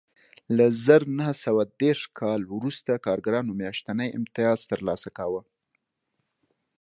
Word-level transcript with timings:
له 0.57 0.65
زر 0.85 1.01
نه 1.19 1.29
سوه 1.43 1.63
دېرش 1.81 2.01
کال 2.19 2.41
وروسته 2.55 2.91
کارګرانو 3.05 3.51
میاشتنی 3.61 4.09
امتیاز 4.17 4.59
ترلاسه 4.71 5.09
کاوه 5.17 5.41